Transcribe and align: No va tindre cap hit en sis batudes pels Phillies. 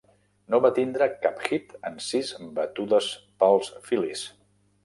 No 0.53 0.59
va 0.65 0.71
tindre 0.77 1.07
cap 1.25 1.43
hit 1.49 1.75
en 1.91 2.01
sis 2.05 2.33
batudes 2.57 3.11
pels 3.45 3.71
Phillies. 3.91 4.27